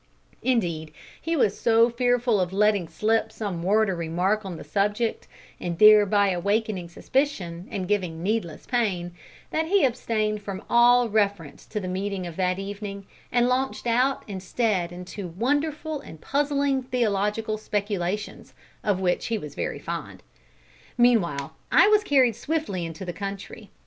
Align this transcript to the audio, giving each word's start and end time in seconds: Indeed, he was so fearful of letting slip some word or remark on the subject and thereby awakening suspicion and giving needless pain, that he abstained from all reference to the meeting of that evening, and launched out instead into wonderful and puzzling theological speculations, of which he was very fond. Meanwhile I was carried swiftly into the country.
Indeed, 0.41 0.93
he 1.21 1.35
was 1.35 1.59
so 1.59 1.91
fearful 1.91 2.41
of 2.41 2.51
letting 2.51 2.87
slip 2.87 3.31
some 3.31 3.61
word 3.61 3.87
or 3.87 3.95
remark 3.95 4.43
on 4.43 4.57
the 4.57 4.63
subject 4.63 5.27
and 5.59 5.77
thereby 5.77 6.29
awakening 6.31 6.89
suspicion 6.89 7.67
and 7.69 7.87
giving 7.87 8.23
needless 8.23 8.65
pain, 8.65 9.11
that 9.51 9.67
he 9.67 9.85
abstained 9.85 10.41
from 10.41 10.63
all 10.71 11.07
reference 11.07 11.67
to 11.67 11.79
the 11.79 11.87
meeting 11.87 12.25
of 12.25 12.35
that 12.37 12.57
evening, 12.57 13.05
and 13.31 13.47
launched 13.47 13.85
out 13.85 14.23
instead 14.27 14.91
into 14.91 15.27
wonderful 15.27 15.99
and 15.99 16.19
puzzling 16.19 16.81
theological 16.81 17.59
speculations, 17.59 18.55
of 18.83 18.99
which 18.99 19.27
he 19.27 19.37
was 19.37 19.53
very 19.53 19.77
fond. 19.77 20.23
Meanwhile 20.97 21.53
I 21.71 21.87
was 21.89 22.03
carried 22.03 22.35
swiftly 22.35 22.87
into 22.87 23.05
the 23.05 23.13
country. 23.13 23.69